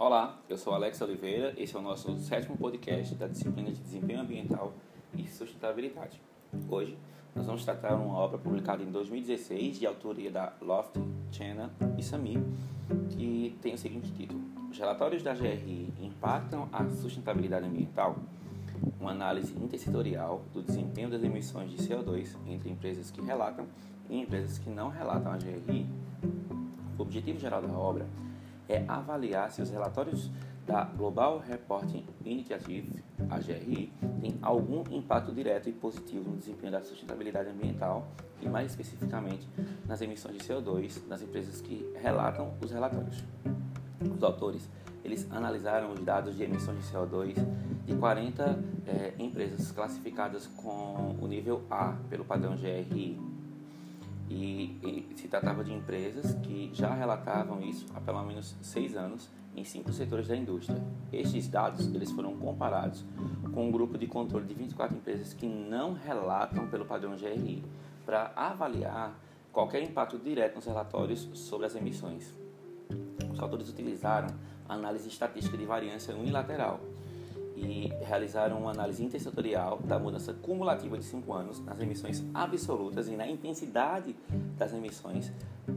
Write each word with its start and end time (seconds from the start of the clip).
Olá, 0.00 0.40
eu 0.48 0.56
sou 0.56 0.72
Alex 0.72 0.98
Oliveira, 1.02 1.52
esse 1.58 1.76
é 1.76 1.78
o 1.78 1.82
nosso 1.82 2.16
sétimo 2.20 2.56
podcast 2.56 3.14
da 3.16 3.26
disciplina 3.26 3.70
de 3.70 3.82
Desempenho 3.82 4.22
Ambiental 4.22 4.72
e 5.14 5.28
Sustentabilidade. 5.28 6.18
Hoje 6.70 6.96
nós 7.34 7.44
vamos 7.44 7.66
tratar 7.66 7.96
uma 7.96 8.16
obra 8.16 8.38
publicada 8.38 8.82
em 8.82 8.90
2016 8.90 9.78
de 9.78 9.86
autoria 9.86 10.30
da 10.30 10.54
Loft, 10.62 10.98
Chena 11.30 11.70
e 11.98 12.02
Sami, 12.02 12.42
que 13.10 13.54
tem 13.60 13.74
o 13.74 13.76
seguinte 13.76 14.10
título: 14.12 14.40
Os 14.70 14.78
relatórios 14.78 15.22
da 15.22 15.34
GRI 15.34 15.92
impactam 16.00 16.66
a 16.72 16.88
sustentabilidade 16.88 17.66
ambiental? 17.66 18.16
Uma 18.98 19.10
análise 19.10 19.54
intersetorial 19.54 20.40
do 20.54 20.62
desempenho 20.62 21.10
das 21.10 21.22
emissões 21.22 21.70
de 21.72 21.76
CO2 21.76 22.38
entre 22.46 22.70
empresas 22.70 23.10
que 23.10 23.20
relatam 23.20 23.66
e 24.08 24.18
empresas 24.18 24.56
que 24.56 24.70
não 24.70 24.88
relatam 24.88 25.30
a 25.30 25.36
GRI. 25.36 25.86
O 26.96 27.02
objetivo 27.02 27.38
geral 27.38 27.60
da 27.60 27.70
obra 27.74 28.06
é 28.06 28.29
avaliar 28.88 29.50
se 29.50 29.62
os 29.62 29.70
relatórios 29.70 30.30
da 30.66 30.84
Global 30.84 31.38
Reporting 31.38 32.06
Initiative, 32.24 33.02
a 33.28 33.38
GRI, 33.38 33.92
têm 34.20 34.38
algum 34.40 34.84
impacto 34.90 35.32
direto 35.32 35.68
e 35.68 35.72
positivo 35.72 36.30
no 36.30 36.36
desempenho 36.36 36.72
da 36.72 36.82
sustentabilidade 36.82 37.48
ambiental 37.48 38.06
e, 38.40 38.48
mais 38.48 38.70
especificamente, 38.70 39.48
nas 39.86 40.00
emissões 40.00 40.38
de 40.38 40.44
CO2 40.44 41.06
das 41.08 41.22
empresas 41.22 41.60
que 41.60 41.92
relatam 42.00 42.54
os 42.62 42.70
relatórios. 42.70 43.24
Os 44.14 44.22
autores 44.22 44.68
eles 45.04 45.26
analisaram 45.30 45.92
os 45.92 46.00
dados 46.00 46.36
de 46.36 46.44
emissões 46.44 46.78
de 46.78 46.92
CO2 46.92 47.34
de 47.86 47.94
40 47.96 48.42
é, 48.86 48.90
eh, 48.90 49.14
empresas 49.18 49.72
classificadas 49.72 50.46
com 50.46 51.16
o 51.20 51.26
nível 51.26 51.62
A 51.70 51.96
pelo 52.08 52.24
padrão 52.24 52.56
GRI 52.56 53.18
e, 54.30 55.08
e, 55.10 55.16
se 55.16 55.26
tratava 55.26 55.64
de 55.64 55.72
empresas 55.72 56.34
que 56.34 56.70
já 56.72 56.94
relatavam 56.94 57.60
isso 57.60 57.86
há 57.92 58.00
pelo 58.00 58.22
menos 58.22 58.56
seis 58.62 58.96
anos 58.96 59.28
em 59.56 59.64
cinco 59.64 59.92
setores 59.92 60.28
da 60.28 60.36
indústria. 60.36 60.80
Estes 61.12 61.48
dados 61.48 61.92
eles 61.92 62.12
foram 62.12 62.36
comparados 62.36 63.04
com 63.52 63.66
um 63.66 63.72
grupo 63.72 63.98
de 63.98 64.06
controle 64.06 64.46
de 64.46 64.54
24 64.54 64.96
empresas 64.96 65.34
que 65.34 65.46
não 65.46 65.94
relatam 65.94 66.68
pelo 66.68 66.84
padrão 66.84 67.16
GRI 67.16 67.64
para 68.06 68.32
avaliar 68.36 69.18
qualquer 69.52 69.82
impacto 69.82 70.16
direto 70.16 70.54
nos 70.54 70.64
relatórios 70.64 71.28
sobre 71.34 71.66
as 71.66 71.74
emissões. 71.74 72.32
Os 73.32 73.40
autores 73.40 73.68
utilizaram 73.68 74.28
a 74.68 74.74
análise 74.74 75.08
estatística 75.08 75.56
de 75.56 75.64
variância 75.64 76.14
unilateral 76.14 76.78
e 77.60 77.92
realizaram 78.04 78.58
uma 78.58 78.70
análise 78.70 79.04
intersetorial 79.04 79.78
da 79.84 79.98
mudança 79.98 80.32
cumulativa 80.32 80.96
de 80.96 81.04
5 81.04 81.32
anos 81.32 81.60
nas 81.60 81.78
emissões 81.80 82.24
absolutas 82.32 83.08
e 83.08 83.16
na 83.16 83.28
intensidade 83.28 84.16
das 84.56 84.72
emissões 84.72 85.32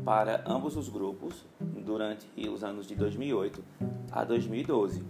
para 0.06 0.44
ambos 0.46 0.78
os 0.78 0.90
grupos 0.90 1.46
durante 1.60 2.28
os 2.50 2.64
anos 2.64 2.88
de 2.88 2.96
2008 2.96 3.64
a 4.12 4.24
2012. 4.24 5.04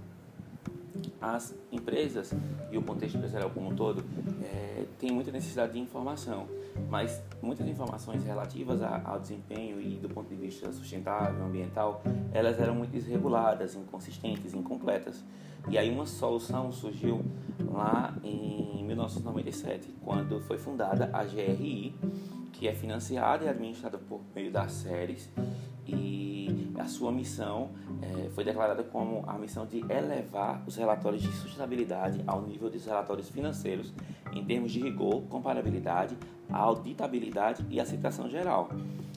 As 1.22 1.56
empresas 1.72 2.34
e 2.72 2.78
o 2.78 2.82
contexto 2.82 3.18
empresarial 3.18 3.50
como 3.50 3.70
um 3.70 3.76
todo 3.76 4.04
é, 4.44 4.86
têm 5.00 5.12
muita 5.12 5.32
necessidade 5.32 5.74
de 5.74 5.80
informação, 5.80 6.48
mas 6.90 7.22
muitas 7.42 7.68
informações 7.68 8.24
relativas 8.24 8.82
ao 8.82 9.20
desempenho 9.20 9.82
e 9.82 9.96
do 9.96 10.10
ponto 10.10 10.30
de 10.30 10.36
vista 10.36 10.72
sustentável, 10.72 11.44
ambiental, 11.46 12.02
elas 12.34 12.60
eram 12.60 12.76
muito 12.76 12.92
desreguladas, 12.92 13.76
inconsistentes, 13.76 14.54
incompletas. 14.54 15.24
E 15.70 15.78
aí 15.78 15.90
uma 15.90 16.06
solução 16.06 16.72
surgiu 16.72 17.24
lá 17.72 18.16
em 18.24 18.84
1997, 18.84 19.94
quando 20.02 20.40
foi 20.42 20.58
fundada 20.58 21.10
a 21.14 21.24
GRI, 21.24 21.96
que 22.52 22.68
é 22.68 22.74
financiada 22.74 23.46
e 23.46 23.50
administrada 23.50 23.98
por 23.98 24.22
meio 24.36 24.52
das 24.52 24.72
séries 24.72 25.30
e 25.88 26.72
a 26.80 26.86
sua 26.86 27.12
missão 27.12 27.72
é, 28.02 28.30
foi 28.30 28.44
declarada 28.44 28.84
como 28.84 29.24
a 29.28 29.38
missão 29.38 29.66
de 29.66 29.80
elevar 29.80 30.64
os 30.68 30.76
relatórios 30.76 31.22
de 31.22 31.32
sustentabilidade 31.34 32.24
ao 32.26 32.42
nível 32.42 32.70
dos 32.70 32.86
relatórios 32.86 33.30
financeiros 33.30 33.94
em 34.34 34.44
termos 34.44 34.72
de 34.72 34.80
rigor, 34.80 35.24
comparabilidade, 35.24 36.18
auditabilidade 36.52 37.66
e 37.70 37.80
aceitação 37.80 38.30
geral. 38.30 38.70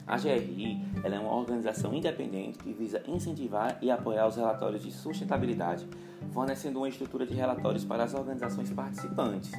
A 0.06 0.16
GRI 0.18 0.80
é 1.02 1.18
uma 1.18 1.34
organização 1.34 1.92
independente 1.92 2.58
que 2.58 2.72
visa 2.72 3.02
incentivar 3.08 3.76
e 3.82 3.90
apoiar 3.90 4.28
os 4.28 4.36
relatórios 4.36 4.84
de 4.84 4.92
sustentabilidade, 4.92 5.84
fornecendo 6.32 6.78
uma 6.78 6.88
estrutura 6.88 7.26
de 7.26 7.34
relatórios 7.34 7.84
para 7.84 8.04
as 8.04 8.14
organizações 8.14 8.70
participantes. 8.70 9.50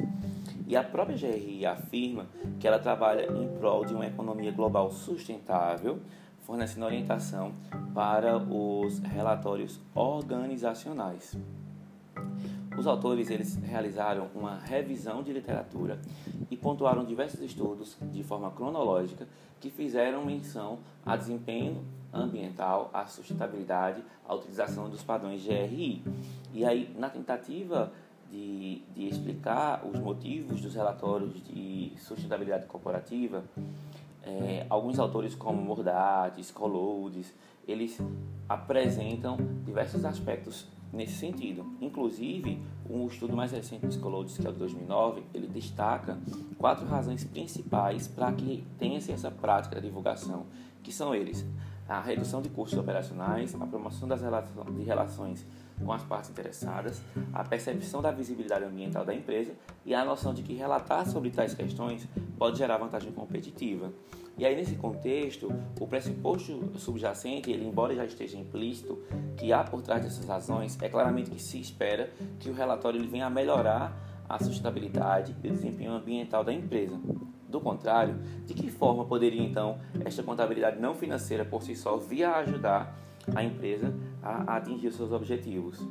E 0.65 0.77
a 0.77 0.83
própria 0.83 1.17
GRI 1.17 1.65
afirma 1.65 2.27
que 2.59 2.67
ela 2.67 2.79
trabalha 2.79 3.29
em 3.29 3.57
prol 3.57 3.83
de 3.83 3.93
uma 3.93 4.05
economia 4.05 4.51
global 4.51 4.89
sustentável, 4.89 5.99
fornecendo 6.43 6.85
orientação 6.85 7.51
para 7.93 8.37
os 8.37 8.99
relatórios 8.99 9.81
organizacionais. 9.93 11.37
Os 12.77 12.85
autores 12.85 13.31
eles 13.31 13.55
realizaram 13.55 14.27
uma 14.35 14.59
revisão 14.59 15.23
de 15.23 15.33
literatura 15.33 15.99
e 16.51 16.55
pontuaram 16.55 17.03
diversos 17.03 17.41
estudos 17.41 17.97
de 18.13 18.23
forma 18.23 18.51
cronológica 18.51 19.27
que 19.59 19.71
fizeram 19.71 20.23
menção 20.23 20.77
a 21.03 21.15
desempenho 21.15 21.83
ambiental, 22.13 22.91
a 22.93 23.07
sustentabilidade, 23.07 24.03
a 24.27 24.35
utilização 24.35 24.89
dos 24.89 25.01
padrões 25.01 25.43
GRI. 25.43 26.03
E 26.53 26.63
aí, 26.63 26.95
na 26.95 27.09
tentativa 27.09 27.91
de, 28.29 28.83
de 28.95 29.07
explicar 29.07 29.83
os 29.83 29.99
motivos 29.99 30.61
dos 30.61 30.75
relatórios 30.75 31.33
de 31.45 31.93
sustentabilidade 31.97 32.67
corporativa, 32.67 33.43
é, 34.23 34.67
alguns 34.69 34.99
autores 34.99 35.33
como 35.33 35.59
Mordates, 35.59 36.51
Coloudes, 36.51 37.33
eles 37.67 37.99
apresentam 38.47 39.37
diversos 39.65 40.05
aspectos 40.05 40.67
nesse 40.91 41.13
sentido. 41.13 41.65
Inclusive, 41.81 42.61
um 42.89 43.07
estudo 43.07 43.35
mais 43.35 43.51
recente 43.51 43.85
do 43.85 43.93
Scholodis, 43.93 44.37
que 44.37 44.47
é 44.47 44.51
de 44.51 44.57
2009, 44.57 45.23
ele 45.33 45.47
destaca 45.47 46.17
quatro 46.57 46.85
razões 46.87 47.23
principais 47.23 48.07
para 48.07 48.31
que 48.31 48.63
tenha-se 48.77 49.11
essa 49.11 49.29
prática 49.29 49.75
da 49.75 49.81
divulgação, 49.81 50.45
que 50.83 50.91
são 50.91 51.13
eles 51.13 51.45
a 51.87 52.01
redução 52.01 52.41
de 52.41 52.49
custos 52.49 52.77
operacionais, 52.77 53.55
a 53.55 53.65
promoção 53.65 54.07
das 54.07 54.21
de 54.21 54.83
relações 54.83 55.45
com 55.83 55.91
as 55.91 56.03
partes 56.03 56.29
interessadas, 56.29 57.01
a 57.33 57.43
percepção 57.43 58.01
da 58.01 58.11
visibilidade 58.11 58.65
ambiental 58.65 59.05
da 59.05 59.13
empresa 59.13 59.53
e 59.85 59.93
a 59.93 60.03
noção 60.03 60.33
de 60.33 60.43
que 60.43 60.53
relatar 60.53 61.07
sobre 61.07 61.29
tais 61.29 61.53
questões 61.53 62.07
pode 62.37 62.57
gerar 62.57 62.77
vantagem 62.77 63.11
competitiva. 63.11 63.91
E 64.37 64.45
aí, 64.45 64.55
nesse 64.55 64.75
contexto, 64.75 65.51
o 65.79 65.87
pressuposto 65.87 66.77
subjacente, 66.77 67.49
ele, 67.49 67.65
embora 67.65 67.95
já 67.95 68.05
esteja 68.05 68.37
implícito, 68.37 69.01
que 69.35 69.51
há 69.51 69.63
por 69.63 69.81
trás 69.81 70.03
dessas 70.03 70.25
razões, 70.25 70.77
é 70.81 70.87
claramente 70.87 71.31
que 71.31 71.41
se 71.41 71.59
espera 71.59 72.11
que 72.39 72.49
o 72.49 72.53
relatório 72.53 72.99
ele 72.99 73.07
venha 73.07 73.25
a 73.25 73.29
melhorar 73.31 73.97
a 74.29 74.37
sustentabilidade 74.37 75.35
e 75.43 75.47
o 75.47 75.51
desempenho 75.51 75.93
ambiental 75.93 76.43
da 76.43 76.53
empresa. 76.53 76.99
Do 77.49 77.59
contrário, 77.61 78.19
de 78.45 78.53
que 78.53 78.69
forma 78.69 79.05
poderia 79.05 79.41
então 79.41 79.79
esta 80.05 80.21
contabilidade 80.21 80.79
não 80.79 80.93
financeira 80.93 81.45
por 81.45 81.63
si 81.63 81.75
só 81.75 81.97
vir 81.97 82.25
a 82.25 82.37
ajudar 82.37 82.95
a 83.35 83.43
empresa 83.43 83.93
a, 84.21 84.57
atingir 84.57 84.91
seus 84.91 85.11
objetivos? 85.11 85.85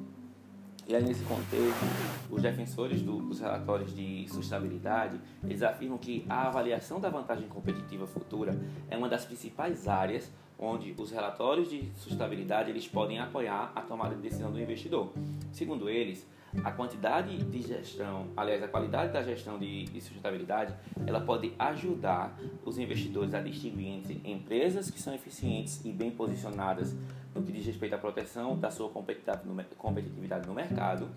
E 0.89 0.95
aí, 0.95 1.03
nesse 1.03 1.25
contexto, 1.25 1.85
os 2.31 2.41
defensores 2.41 3.03
do, 3.03 3.19
dos 3.19 3.41
relatórios 3.41 3.95
de 3.95 4.25
sustentabilidade, 4.29 5.21
eles 5.43 5.61
afirmam 5.61 5.99
que 5.99 6.25
a 6.29 6.47
avaliação 6.47 7.01
da 7.01 7.09
vantagem 7.09 7.49
competitiva 7.49 8.07
futura 8.07 8.57
é 8.89 8.97
uma 8.97 9.09
das 9.09 9.25
principais 9.25 9.89
áreas 9.89 10.31
onde 10.59 10.95
os 10.97 11.11
relatórios 11.11 11.69
de 11.69 11.91
sustentabilidade 11.97 12.71
eles 12.71 12.87
podem 12.87 13.19
apoiar 13.19 13.73
a 13.75 13.83
tomada 13.83 14.15
de 14.15 14.23
decisão 14.23 14.51
do 14.51 14.61
investidor. 14.61 15.13
Segundo 15.53 15.91
eles, 15.91 16.27
a 16.65 16.71
quantidade 16.71 17.37
de 17.37 17.63
gestão, 17.63 18.29
aliás, 18.37 18.63
a 18.63 18.69
qualidade 18.69 19.13
da 19.13 19.23
gestão 19.23 19.59
de, 19.59 19.85
de, 19.85 20.01
sustentabilidade, 20.01 20.75
ela 21.07 21.21
pode 21.21 21.53
ajudar 21.59 22.39
os 22.65 22.79
investidores 22.79 23.35
a 23.35 23.41
distinguir 23.41 23.89
entre 23.89 24.23
empresas 24.25 24.91
que 24.91 25.01
são 25.01 25.15
eficientes 25.15 25.85
e 25.85 25.93
bem 25.93 26.11
posicionadas 26.11 26.97
no 27.37 27.43
que 27.43 27.53
diz 27.53 27.65
respeito 27.67 27.95
à 27.95 27.99
proteção 27.99 28.59
da 28.59 28.71
sua 28.71 28.89
competitividade 28.89 30.47
no 30.47 30.55
mercado 30.55 31.09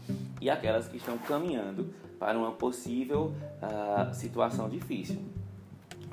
e 0.42 0.50
aquelas 0.50 0.88
que 0.88 0.98
estão 0.98 1.18
caminhando 1.18 1.94
para 2.20 2.38
uma 2.38 2.52
possível 2.52 3.34
uh, 3.62 4.14
situação 4.14 4.70
difícil. 4.70 5.22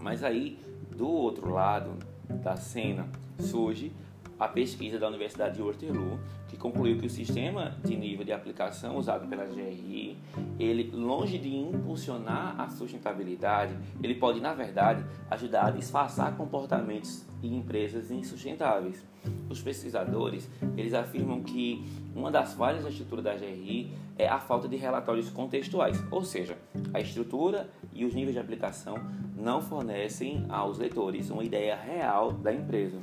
Mas 0.01 0.23
aí, 0.23 0.59
do 0.97 1.09
outro 1.09 1.51
lado 1.51 1.93
da 2.29 2.57
cena, 2.57 3.09
surge 3.41 3.93
a 4.39 4.47
pesquisa 4.47 4.99
da 4.99 5.09
Universidade 5.09 5.57
de 5.57 5.63
Waterloo, 5.63 6.19
que 6.49 6.57
concluiu 6.57 6.99
que 6.99 7.07
o 7.07 7.11
sistema 7.11 7.77
de 7.85 7.97
nível 7.97 8.25
de 8.25 8.33
aplicação 8.33 8.97
usado 8.97 9.27
pela 9.29 9.45
GRI, 9.45 10.17
ele 10.59 10.91
longe 10.95 11.39
de 11.39 11.55
impulsionar 11.55 12.61
a 12.61 12.69
sustentabilidade, 12.69 13.77
ele 14.03 14.15
pode 14.15 14.41
na 14.41 14.55
verdade 14.55 15.05
ajudar 15.31 15.67
a 15.67 15.71
disfarçar 15.71 16.37
comportamentos 16.37 17.25
e 17.43 17.55
empresas 17.55 18.11
insustentáveis. 18.11 19.05
Os 19.51 19.61
pesquisadores, 19.61 20.49
eles 20.77 20.95
afirmam 20.95 21.43
que 21.43 21.85
uma 22.15 22.31
das 22.31 22.55
falhas 22.55 22.85
da 22.85 22.91
estrutura 22.91 23.23
da 23.23 23.35
GRI 23.35 23.93
é 24.19 24.29
a 24.29 24.39
falta 24.39 24.69
de 24.69 24.77
relatórios 24.77 25.29
contextuais, 25.29 26.03
ou 26.11 26.25
seja, 26.25 26.57
a 26.95 27.01
estrutura 27.01 27.69
e 27.93 28.05
os 28.05 28.15
níveis 28.15 28.35
de 28.35 28.41
aplicação 28.41 28.97
não 29.37 29.61
fornecem 29.61 30.45
aos 30.49 30.79
leitores 30.79 31.31
uma 31.31 31.45
ideia 31.45 31.77
real 31.77 32.33
da 32.33 32.53
empresa. 32.53 32.99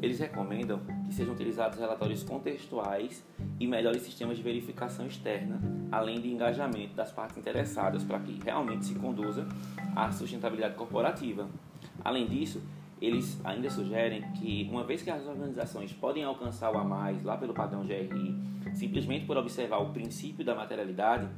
Eles 0.00 0.18
recomendam 0.18 0.80
sejam 1.14 1.32
utilizados 1.32 1.78
relatórios 1.78 2.22
contextuais 2.22 3.24
e 3.58 3.66
melhores 3.66 4.02
sistemas 4.02 4.36
de 4.36 4.42
verificação 4.42 5.06
externa, 5.06 5.60
além 5.90 6.20
de 6.20 6.28
engajamento 6.28 6.94
das 6.94 7.12
partes 7.12 7.36
interessadas 7.36 8.02
para 8.02 8.18
que 8.18 8.38
realmente 8.44 8.84
se 8.84 8.94
conduza 8.94 9.46
à 9.94 10.10
sustentabilidade 10.10 10.74
corporativa. 10.74 11.48
Além 12.04 12.26
disso, 12.26 12.62
eles 13.00 13.40
ainda 13.44 13.70
sugerem 13.70 14.22
que, 14.32 14.68
uma 14.70 14.84
vez 14.84 15.02
que 15.02 15.10
as 15.10 15.26
organizações 15.26 15.92
podem 15.92 16.24
alcançar 16.24 16.72
o 16.72 16.78
a 16.78 16.84
mais 16.84 17.22
lá 17.22 17.36
pelo 17.36 17.54
padrão 17.54 17.84
GRI, 17.84 18.34
simplesmente 18.74 19.26
por 19.26 19.36
observar 19.36 19.78
o 19.78 19.92
princípio 19.92 20.44
da 20.44 20.54
materialidade, 20.54 21.28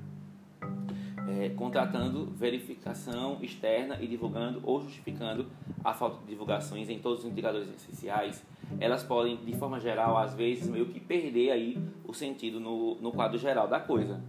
é, 1.29 1.49
contratando 1.51 2.27
verificação 2.27 3.39
externa 3.43 3.99
e 4.01 4.07
divulgando 4.07 4.61
ou 4.65 4.81
justificando 4.81 5.47
a 5.85 5.93
falta 5.93 6.21
de 6.21 6.27
divulgações 6.27 6.89
em 6.89 6.99
todos 6.99 7.25
os 7.25 7.31
indicadores 7.31 7.69
essenciais, 7.69 8.45
elas 8.81 9.03
podem, 9.03 9.37
de 9.37 9.55
forma 9.57 9.79
geral, 9.81 10.17
às 10.17 10.35
vezes, 10.35 10.69
meio 10.69 10.87
que 10.87 11.01
perder 11.01 11.51
aí 11.51 11.79
o 12.05 12.13
sentido 12.13 12.61
no, 12.61 12.97
no 12.97 13.13
quadro 13.13 13.39
geral 13.39 13.69
da 13.69 13.81
coisa. 13.81 14.21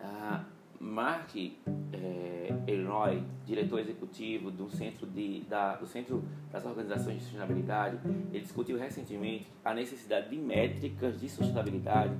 Ah, 0.00 0.44
Mark 0.78 1.34
é, 1.36 2.54
Elroy, 2.66 3.22
diretor 3.44 3.80
executivo 3.80 4.50
do 4.50 4.68
Centro, 4.70 5.06
de, 5.06 5.40
da, 5.48 5.76
do 5.76 5.86
Centro 5.86 6.22
das 6.50 6.64
Organizações 6.64 7.18
de 7.18 7.22
Sustentabilidade, 7.22 7.98
ele 8.32 8.40
discutiu 8.40 8.78
recentemente 8.78 9.46
a 9.64 9.74
necessidade 9.74 10.28
de 10.30 10.36
métricas 10.36 11.20
de 11.20 11.28
sustentabilidade 11.28 12.14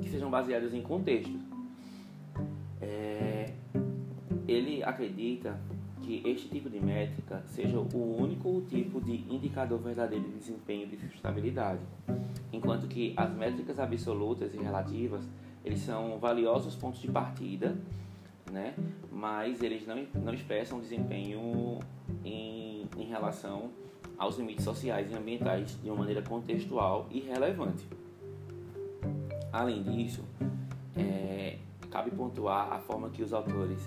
que 0.00 0.08
sejam 0.08 0.30
baseadas 0.30 0.74
em 0.74 0.82
contexto. 0.82 1.61
É, 2.82 3.54
ele 4.46 4.82
acredita 4.82 5.58
que 6.02 6.20
este 6.26 6.48
tipo 6.48 6.68
de 6.68 6.80
métrica 6.80 7.42
seja 7.46 7.78
o 7.78 8.16
único 8.20 8.60
tipo 8.68 9.00
de 9.00 9.24
indicador 9.32 9.78
verdadeiro 9.78 10.24
de 10.24 10.38
desempenho 10.38 10.88
de 10.88 10.96
sustentabilidade, 10.96 11.80
enquanto 12.52 12.88
que 12.88 13.14
as 13.16 13.32
métricas 13.32 13.78
absolutas 13.78 14.52
e 14.52 14.58
relativas 14.58 15.24
eles 15.64 15.80
são 15.80 16.18
valiosos 16.18 16.74
pontos 16.74 17.00
de 17.00 17.08
partida, 17.08 17.76
né? 18.50 18.74
mas 19.10 19.62
eles 19.62 19.86
não, 19.86 20.04
não 20.16 20.34
expressam 20.34 20.80
desempenho 20.80 21.78
em, 22.24 22.88
em 22.96 23.04
relação 23.04 23.70
aos 24.18 24.36
limites 24.38 24.64
sociais 24.64 25.10
e 25.10 25.14
ambientais 25.14 25.78
de 25.80 25.88
uma 25.88 25.98
maneira 25.98 26.22
contextual 26.22 27.06
e 27.10 27.20
relevante. 27.20 27.86
Além 29.52 29.82
disso, 29.82 30.24
é, 30.96 31.58
cabe 31.92 32.10
pontuar 32.10 32.72
a 32.72 32.78
forma 32.78 33.10
que 33.10 33.22
os 33.22 33.34
autores 33.34 33.86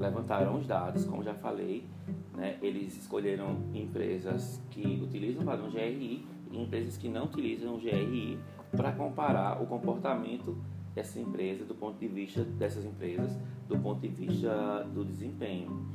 levantaram 0.00 0.56
os 0.56 0.66
dados, 0.66 1.04
como 1.04 1.22
já 1.22 1.32
falei, 1.34 1.86
né, 2.34 2.58
eles 2.60 2.96
escolheram 2.96 3.62
empresas 3.72 4.60
que 4.70 5.00
utilizam 5.00 5.42
o 5.42 5.46
padrão 5.46 5.70
GRI 5.70 6.26
e 6.50 6.60
empresas 6.60 6.96
que 6.96 7.08
não 7.08 7.24
utilizam 7.24 7.76
o 7.76 7.78
GRI 7.78 8.38
para 8.76 8.90
comparar 8.92 9.62
o 9.62 9.66
comportamento 9.66 10.58
dessa 10.92 11.20
empresa 11.20 11.64
do 11.64 11.74
ponto 11.74 11.98
de 11.98 12.08
vista 12.08 12.42
dessas 12.42 12.84
empresas 12.84 13.38
do 13.68 13.78
ponto 13.78 14.00
de 14.00 14.08
vista 14.08 14.82
do 14.92 15.04
desempenho. 15.04 15.86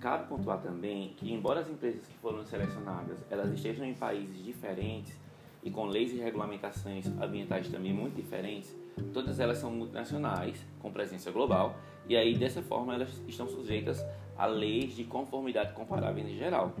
Cabe 0.00 0.26
pontuar 0.28 0.62
também 0.62 1.12
que 1.16 1.32
embora 1.32 1.60
as 1.60 1.68
empresas 1.68 2.06
que 2.06 2.16
foram 2.18 2.44
selecionadas 2.44 3.18
elas 3.30 3.52
estejam 3.52 3.84
em 3.84 3.94
países 3.94 4.42
diferentes 4.42 5.18
e 5.64 5.70
com 5.70 5.86
leis 5.86 6.12
e 6.12 6.18
regulamentações 6.18 7.06
ambientais 7.20 7.68
também 7.68 7.92
muito 7.92 8.14
diferentes, 8.14 8.76
todas 9.12 9.40
elas 9.40 9.58
são 9.58 9.70
multinacionais 9.70 10.64
com 10.78 10.92
presença 10.92 11.30
global 11.30 11.74
e 12.06 12.16
aí 12.16 12.36
dessa 12.36 12.62
forma 12.62 12.94
elas 12.94 13.08
estão 13.26 13.48
sujeitas 13.48 14.04
a 14.36 14.46
leis 14.46 14.94
de 14.94 15.04
conformidade 15.04 15.72
comparáveis 15.72 16.28
em 16.28 16.36
geral. 16.36 16.74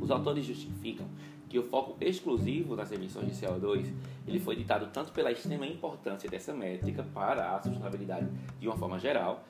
Os 0.00 0.10
autores 0.10 0.44
justificam 0.44 1.06
que 1.48 1.58
o 1.58 1.62
foco 1.62 1.96
exclusivo 2.00 2.76
nas 2.76 2.92
emissões 2.92 3.26
de 3.28 3.46
CO2 3.46 3.92
ele 4.26 4.40
foi 4.40 4.56
ditado 4.56 4.88
tanto 4.92 5.12
pela 5.12 5.32
extrema 5.32 5.66
importância 5.66 6.28
dessa 6.28 6.52
métrica 6.52 7.02
para 7.14 7.54
a 7.54 7.62
sustentabilidade 7.62 8.28
de 8.60 8.66
uma 8.66 8.76
forma 8.76 8.98
geral 8.98 9.44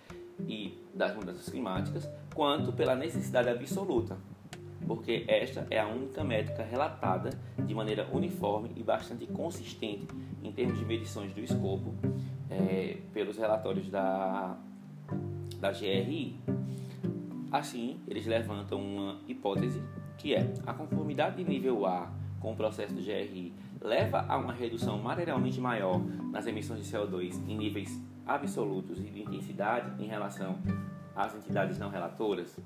e 0.46 0.78
das 0.92 1.14
mudanças 1.14 1.48
climáticas, 1.48 2.08
quanto 2.34 2.72
pela 2.72 2.94
necessidade 2.94 3.48
absoluta, 3.48 4.18
porque 4.86 5.24
esta 5.28 5.66
é 5.70 5.78
a 5.78 5.86
única 5.86 6.22
métrica 6.22 6.62
relatada 6.62 7.30
de 7.58 7.74
maneira 7.74 8.08
uniforme 8.12 8.70
e 8.76 8.82
bastante 8.82 9.26
consistente 9.26 10.06
em 10.42 10.52
termos 10.52 10.78
de 10.78 10.84
medições 10.84 11.32
do 11.32 11.40
escopo 11.40 11.94
é, 12.50 12.98
pelos 13.12 13.36
relatórios 13.36 13.88
da, 13.90 14.56
da 15.58 15.72
GRI. 15.72 16.36
Assim, 17.50 18.00
eles 18.08 18.26
levantam 18.26 18.80
uma 18.80 19.20
hipótese 19.26 19.82
que 20.18 20.34
é 20.34 20.52
a 20.66 20.72
conformidade 20.72 21.36
de 21.36 21.44
nível 21.44 21.86
A 21.86 22.10
com 22.40 22.52
o 22.52 22.56
processo 22.56 22.94
do 22.94 23.00
GRI 23.00 23.54
leva 23.80 24.24
a 24.28 24.36
uma 24.36 24.52
redução 24.52 24.98
materialmente 24.98 25.60
maior 25.60 26.00
nas 26.30 26.46
emissões 26.46 26.84
de 26.84 26.90
CO2 26.90 27.34
em 27.48 27.56
níveis 27.56 28.00
absolutos 28.26 28.98
e 28.98 29.04
de 29.04 29.22
intensidade 29.22 30.02
em 30.02 30.06
relação 30.06 30.58
às 31.14 31.34
entidades 31.34 31.78
não 31.78 31.90
relatoras? 31.90 32.58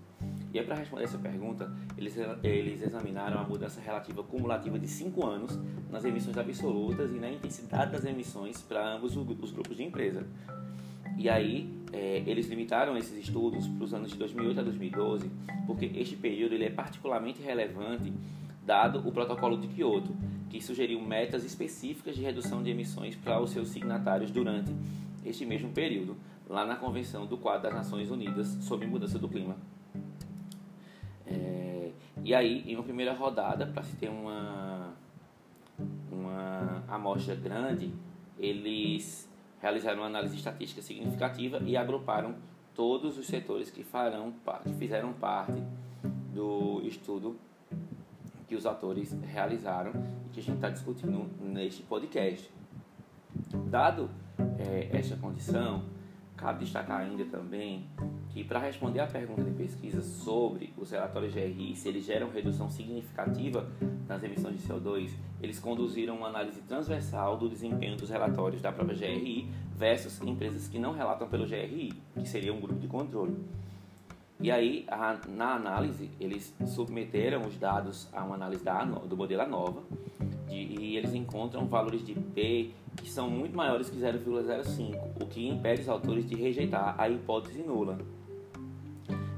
E 0.52 0.62
para 0.62 0.76
responder 0.76 1.04
essa 1.04 1.18
pergunta, 1.18 1.70
eles, 1.96 2.16
eles 2.42 2.82
examinaram 2.82 3.38
a 3.38 3.44
mudança 3.44 3.80
relativa 3.80 4.22
cumulativa 4.22 4.78
de 4.78 4.88
5 4.88 5.26
anos 5.26 5.58
nas 5.90 6.04
emissões 6.04 6.38
absolutas 6.38 7.12
e 7.12 7.18
na 7.18 7.30
intensidade 7.30 7.92
das 7.92 8.04
emissões 8.04 8.62
para 8.62 8.94
ambos 8.94 9.16
os 9.16 9.52
grupos 9.52 9.76
de 9.76 9.84
empresa. 9.84 10.26
E 11.18 11.28
aí, 11.28 11.68
é, 11.92 12.22
eles 12.26 12.48
limitaram 12.48 12.96
esses 12.96 13.18
estudos 13.18 13.66
para 13.66 13.84
os 13.84 13.92
anos 13.92 14.10
de 14.10 14.16
2008 14.16 14.60
a 14.60 14.62
2012, 14.62 15.30
porque 15.66 15.86
este 15.96 16.16
período 16.16 16.54
ele 16.54 16.64
é 16.64 16.70
particularmente 16.70 17.42
relevante 17.42 18.12
dado 18.64 19.06
o 19.06 19.12
protocolo 19.12 19.58
de 19.58 19.66
Kyoto, 19.68 20.14
que 20.48 20.62
sugeriu 20.62 21.00
metas 21.00 21.44
específicas 21.44 22.14
de 22.14 22.22
redução 22.22 22.62
de 22.62 22.70
emissões 22.70 23.16
para 23.16 23.40
os 23.40 23.50
seus 23.50 23.68
signatários 23.68 24.30
durante 24.30 24.74
este 25.24 25.44
mesmo 25.44 25.70
período, 25.70 26.16
lá 26.48 26.64
na 26.64 26.76
Convenção 26.76 27.26
do 27.26 27.36
Quadro 27.36 27.62
das 27.64 27.74
Nações 27.74 28.10
Unidas 28.10 28.46
sobre 28.60 28.86
Mudança 28.86 29.18
do 29.18 29.28
Clima. 29.28 29.56
É, 31.30 31.90
e 32.25 32.34
aí, 32.34 32.64
em 32.66 32.75
uma 32.75 32.84
primeira 32.84 33.12
rodada, 33.12 33.66
para 33.66 33.82
se 33.82 33.96
ter 33.96 34.08
uma, 34.08 34.92
uma 36.10 36.82
amostra 36.88 37.34
grande, 37.34 37.92
eles 38.38 39.28
realizaram 39.60 39.98
uma 39.98 40.06
análise 40.06 40.36
estatística 40.36 40.80
significativa 40.82 41.58
e 41.64 41.76
agruparam 41.76 42.36
todos 42.75 43.19
os 43.19 43.26
setores 43.26 43.70
que, 43.70 43.82
farão, 43.82 44.32
que 44.62 44.72
fizeram 44.75 45.12
parte 45.12 45.60
do 46.32 46.80
estudo 46.84 47.36
que 48.47 48.54
os 48.54 48.64
autores 48.64 49.12
realizaram 49.26 49.92
e 50.26 50.28
que 50.30 50.40
a 50.40 50.42
gente 50.42 50.56
está 50.56 50.70
discutindo 50.70 51.28
neste 51.40 51.82
podcast. 51.82 52.50
Dado 53.68 54.08
é, 54.58 54.97
esta 54.97 55.16
condição, 55.16 55.85
cabe 56.38 56.64
destacar 56.64 57.00
ainda 57.00 57.25
também 57.25 57.87
que 58.30 58.45
para 58.45 58.61
responder 58.61 59.00
à 59.00 59.07
pergunta 59.07 59.42
de 59.42 59.50
pesquisa 59.50 60.00
sobre 60.00 60.73
os 60.76 60.90
relatórios 60.90 61.35
GRI, 61.35 61.75
se 61.75 61.88
eles 61.88 62.04
geram 62.04 62.30
redução 62.30 62.71
significativa 62.71 63.68
nas 64.07 64.23
emissões 64.23 64.57
de 64.57 64.68
CO2, 64.68 65.11
eles 65.42 65.59
conduziram 65.59 66.16
uma 66.16 66.28
análise 66.28 66.61
transversal 66.62 67.37
do 67.37 67.49
desempenho 67.49 67.97
dos 67.97 68.09
relatórios 68.09 68.62
da 68.62 68.71
própria 68.71 68.97
GRI 68.97 69.49
versus 69.76 70.21
empresas 70.23 70.68
que 70.68 70.78
não 70.78 70.92
relatam 70.92 71.28
pelo 71.28 71.47
GRI, 71.47 71.92
que 72.14 72.28
seria 72.28 72.52
um 72.52 72.61
grupo 72.61 72.78
de 72.78 72.87
controle. 72.87 73.37
E 74.40 74.52
aí, 74.52 74.87
a, 74.88 75.18
na 75.28 75.54
análise, 75.54 76.09
eles 76.21 76.54
submeteram 76.64 77.42
os 77.42 77.57
dados 77.57 78.09
a 78.12 78.23
uma 78.23 78.37
análise 78.37 78.62
da, 78.62 78.85
do 78.85 79.16
modelo 79.16 79.42
ANOVA 79.42 79.83
de, 80.49 80.54
e 80.54 80.97
eles 80.97 81.12
encontram 81.12 81.66
valores 81.66 82.04
de 82.04 82.14
P 82.14 82.71
que 83.02 83.11
são 83.11 83.28
muito 83.31 83.57
maiores 83.57 83.88
que 83.88 83.97
0,05, 83.97 85.23
o 85.23 85.26
que 85.26 85.49
impede 85.49 85.83
os 85.83 85.88
autores 85.88 86.26
de 86.26 86.35
rejeitar 86.35 86.95
a 86.99 87.09
hipótese 87.09 87.62
nula. 87.62 87.99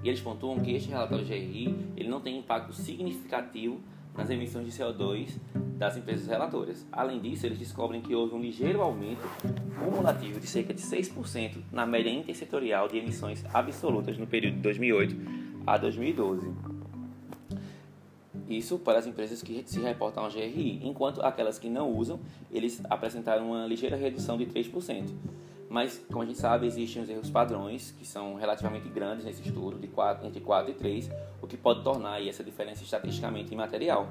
E 0.03 0.09
eles 0.09 0.21
pontuam 0.21 0.59
que 0.61 0.73
este 0.73 0.89
relatório 0.89 1.25
GRI 1.25 1.75
ele 1.97 2.09
não 2.09 2.21
tem 2.21 2.39
impacto 2.39 2.73
significativo 2.73 3.81
nas 4.17 4.31
emissões 4.31 4.67
de 4.67 4.73
CO2 4.73 5.31
das 5.77 5.97
empresas 5.97 6.27
relatoras. 6.27 6.87
Além 6.93 7.21
disso, 7.21 7.47
eles 7.47 7.59
descobrem 7.59 8.01
que 8.01 8.15
houve 8.15 8.35
um 8.35 8.41
ligeiro 8.41 8.83
aumento 8.83 9.23
cumulativo 9.79 10.39
de 10.41 10.47
cerca 10.47 10.75
de 10.75 10.83
6% 10.83 11.59
na 11.73 11.87
média 11.87 12.11
intersetorial 12.11 12.89
de 12.89 12.99
emissões 12.99 13.45
absolutas 13.53 14.19
no 14.19 14.27
período 14.27 14.57
de 14.57 14.61
2008 14.61 15.17
a 15.67 15.79
2012. 15.79 16.51
Isso 18.51 18.81
para 18.81 18.99
as 18.99 19.07
empresas 19.07 19.41
que 19.41 19.63
se 19.65 19.79
reportam 19.81 20.25
ao 20.25 20.31
GRI, 20.31 20.81
enquanto 20.83 21.23
aquelas 21.23 21.57
que 21.57 21.71
não 21.71 21.89
usam, 21.89 22.19
eles 22.51 22.83
apresentaram 22.91 23.53
uma 23.53 23.65
ligeira 23.65 23.97
redução 23.97 24.37
de 24.37 24.45
3%. 24.45 25.09
Mas, 25.69 26.05
como 26.11 26.25
a 26.25 26.27
gente 26.27 26.39
sabe, 26.39 26.67
existem 26.67 27.01
os 27.01 27.09
erros 27.09 27.31
padrões, 27.31 27.93
que 27.93 28.05
são 28.05 28.35
relativamente 28.35 28.89
grandes 28.89 29.25
nesse 29.25 29.41
estudo, 29.41 29.79
de 29.79 29.87
4, 29.87 30.27
entre 30.27 30.41
4 30.41 30.73
e 30.73 30.75
3, 30.75 31.11
o 31.41 31.47
que 31.47 31.57
pode 31.57 31.85
tornar 31.85 32.21
essa 32.27 32.43
diferença 32.43 32.83
estatisticamente 32.83 33.55
imaterial. 33.55 34.09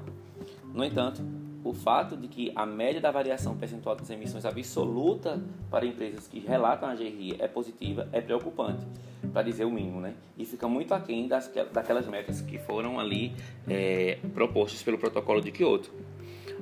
No 0.72 0.82
entanto, 0.82 1.20
o 1.62 1.74
fato 1.74 2.16
de 2.16 2.26
que 2.26 2.50
a 2.56 2.64
média 2.64 2.98
da 2.98 3.10
variação 3.10 3.54
percentual 3.58 3.94
das 3.94 4.08
emissões 4.08 4.46
absoluta 4.46 5.38
para 5.70 5.84
empresas 5.84 6.26
que 6.26 6.38
relatam 6.38 6.88
a 6.88 6.94
GRI 6.94 7.36
é 7.38 7.46
positiva 7.46 8.08
é 8.10 8.22
preocupante, 8.22 8.86
para 9.32 9.42
dizer 9.42 9.64
o 9.64 9.70
mínimo, 9.70 10.00
né? 10.00 10.14
E 10.36 10.44
fica 10.44 10.68
muito 10.68 10.92
aquém 10.94 11.28
das, 11.28 11.50
daquelas 11.72 12.06
metas 12.06 12.40
que 12.40 12.58
foram 12.58 12.98
ali 12.98 13.32
é, 13.68 14.18
propostas 14.34 14.82
pelo 14.82 14.98
protocolo 14.98 15.40
de 15.40 15.50
Kyoto. 15.50 15.92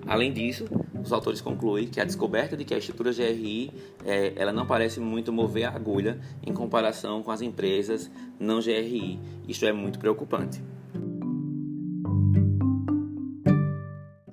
Além 0.06 0.32
disso, 0.32 0.66
os 1.02 1.12
autores 1.12 1.40
concluem 1.40 1.86
que 1.86 2.00
a 2.00 2.04
descoberta 2.04 2.56
de 2.56 2.64
que 2.64 2.74
a 2.74 2.78
estrutura 2.78 3.12
GRI 3.12 3.70
é, 4.04 4.32
ela 4.36 4.52
não 4.52 4.66
parece 4.66 5.00
muito 5.00 5.32
mover 5.32 5.64
a 5.64 5.70
agulha 5.70 6.18
em 6.46 6.52
comparação 6.52 7.22
com 7.22 7.30
as 7.30 7.42
empresas 7.42 8.10
não 8.38 8.60
GRI. 8.60 9.18
Isto 9.46 9.66
é 9.66 9.72
muito 9.72 9.98
preocupante. 9.98 10.62